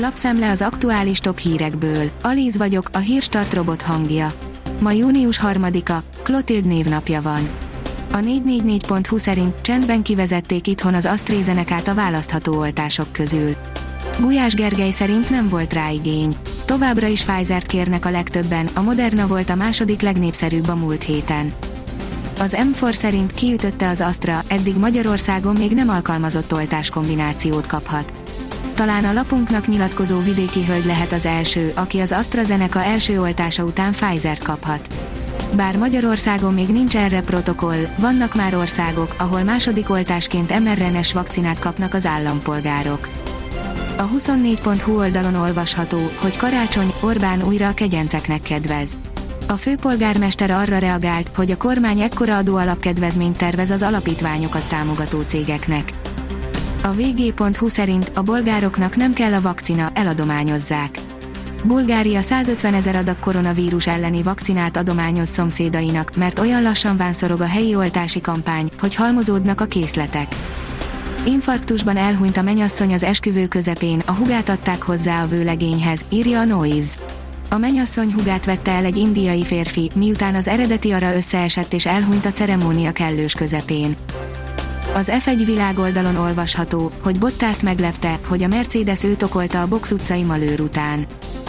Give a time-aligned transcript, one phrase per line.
[0.00, 2.10] Lapszemle az aktuális top hírekből.
[2.22, 4.32] Alíz vagyok, a hírstart robot hangja.
[4.80, 7.48] Ma június 3-a, Clotilde névnapja van.
[8.12, 13.56] A 444.hu szerint csendben kivezették itthon az AstraZeneca-t a választható oltások közül.
[14.20, 16.36] Gulyás Gergely szerint nem volt rá igény.
[16.64, 21.52] Továbbra is Pfizer-t kérnek a legtöbben, a Moderna volt a második legnépszerűbb a múlt héten.
[22.40, 28.12] Az M4 szerint kiütötte az Astra, eddig Magyarországon még nem alkalmazott oltás kombinációt kaphat.
[28.78, 33.92] Talán a lapunknak nyilatkozó vidéki hölgy lehet az első, aki az AstraZeneca első oltása után
[33.92, 34.88] Pfizer-t kaphat.
[35.56, 41.94] Bár Magyarországon még nincs erre protokoll, vannak már országok, ahol második oltásként mRNA-s vakcinát kapnak
[41.94, 43.08] az állampolgárok.
[43.96, 48.96] A 24.hu oldalon olvasható, hogy karácsony Orbán újra a kegyenceknek kedvez.
[49.46, 55.92] A főpolgármester arra reagált, hogy a kormány ekkora adóalapkedvezményt tervez az alapítványokat támogató cégeknek.
[56.82, 60.98] A vg.hu szerint a bolgároknak nem kell a vakcina, eladományozzák.
[61.64, 67.74] Bulgária 150 ezer adag koronavírus elleni vakcinát adományoz szomszédainak, mert olyan lassan vánszorog a helyi
[67.74, 70.34] oltási kampány, hogy halmozódnak a készletek.
[71.26, 76.44] Infarktusban elhunyt a menyasszony az esküvő közepén, a hugát adták hozzá a vőlegényhez, írja a
[76.44, 77.00] Noise.
[77.50, 82.26] A menyasszony hugát vette el egy indiai férfi, miután az eredeti ara összeesett és elhunyt
[82.26, 83.96] a ceremónia kellős közepén.
[84.94, 90.22] Az F1 világoldalon olvasható, hogy Bottást meglepte, hogy a Mercedes őt okolta a box utcai
[90.22, 91.06] malőr után.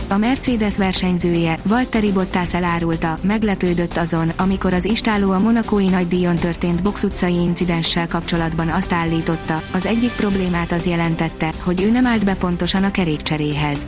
[0.08, 6.84] A Mercedes versenyzője, Valtteri Bottas elárulta, meglepődött azon, amikor az istáló a monakói nagydíjon történt
[6.84, 12.26] box utcai incidenssel kapcsolatban azt állította, az egyik problémát az jelentette, hogy ő nem állt
[12.26, 13.88] be pontosan a kerékcseréhez.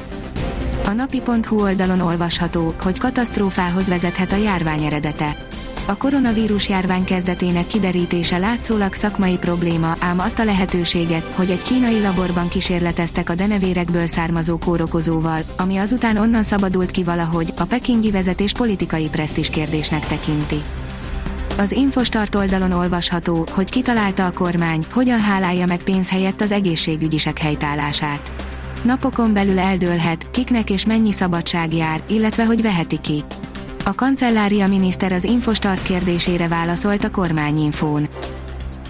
[0.86, 5.38] A napi.hu oldalon olvasható, hogy katasztrófához vezethet a járvány eredete.
[5.92, 12.02] A koronavírus járvány kezdetének kiderítése látszólag szakmai probléma, ám azt a lehetőséget, hogy egy kínai
[12.02, 18.52] laborban kísérleteztek a denevérekből származó kórokozóval, ami azután onnan szabadult ki valahogy, a pekingi vezetés
[18.52, 20.62] politikai presztis kérdésnek tekinti.
[21.58, 27.40] Az Infostart oldalon olvasható, hogy kitalálta a kormány, hogyan hálálja meg pénz helyett az egészségügyisek
[27.40, 28.32] helytállását.
[28.84, 33.24] Napokon belül eldőlhet, kiknek és mennyi szabadság jár, illetve hogy veheti ki.
[33.84, 38.08] A kancellária miniszter az Infostart kérdésére válaszolt a kormányinfón.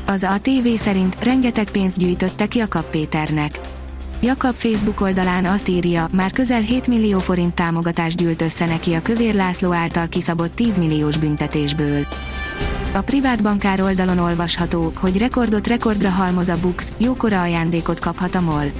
[0.05, 3.59] Az ATV szerint rengeteg pénzt gyűjtötte ki a Kap Péternek.
[4.21, 9.01] Jakab Facebook oldalán azt írja, már közel 7 millió forint támogatást gyűlt össze neki a
[9.01, 12.07] Kövér László által kiszabott 10 milliós büntetésből.
[12.93, 18.41] A privát bankár oldalon olvasható, hogy rekordot rekordra halmoz a Bux, jókora ajándékot kaphat a
[18.41, 18.71] MOL.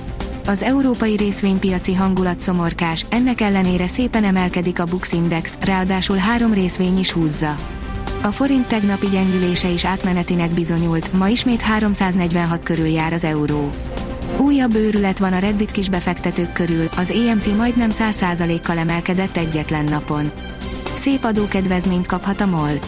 [0.45, 6.99] Az európai részvénypiaci hangulat szomorkás, ennek ellenére szépen emelkedik a Bux Index, ráadásul három részvény
[6.99, 7.55] is húzza.
[8.23, 13.71] A forint tegnapi gyengülése is átmenetinek bizonyult, ma ismét 346 körül jár az euró.
[14.37, 20.31] Újabb őrület van a Reddit kis befektetők körül, az EMC majdnem 100%-kal emelkedett egyetlen napon.
[20.93, 22.79] Szép adókedvezményt kaphat a MOL.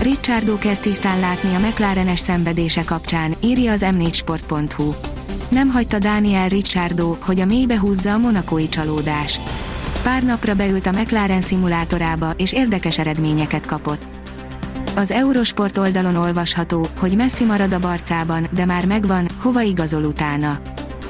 [0.00, 5.11] Richardo kezd tisztán látni a McLarenes szenvedése kapcsán, írja az m4sport.hu
[5.52, 9.40] nem hagyta Daniel Ricciardo, hogy a mélybe húzza a monakói csalódás.
[10.02, 14.02] Pár napra beült a McLaren szimulátorába, és érdekes eredményeket kapott.
[14.96, 20.58] Az Eurosport oldalon olvasható, hogy Messi marad a barcában, de már megvan, hova igazol utána.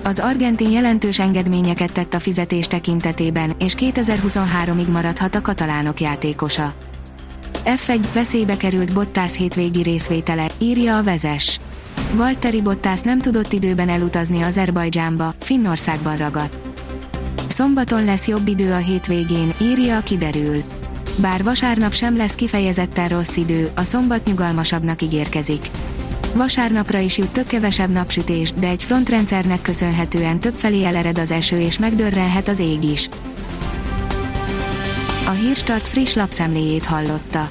[0.05, 6.73] Az argentin jelentős engedményeket tett a fizetés tekintetében, és 2023-ig maradhat a katalánok játékosa.
[7.65, 11.61] F1 veszélybe került Bottas hétvégi részvétele, írja a vezes.
[12.15, 16.53] Valtteri Bottas nem tudott időben elutazni Azerbajdzsánba, Finnországban ragadt.
[17.49, 20.63] Szombaton lesz jobb idő a hétvégén, írja a kiderül.
[21.17, 25.71] Bár vasárnap sem lesz kifejezetten rossz idő, a szombat nyugalmasabbnak ígérkezik.
[26.35, 31.79] Vasárnapra is jut több kevesebb napsütés, de egy frontrendszernek köszönhetően többfelé elered az eső és
[31.79, 33.09] megdörrenhet az ég is.
[35.27, 37.51] A Hírstart friss lapszemléjét hallotta.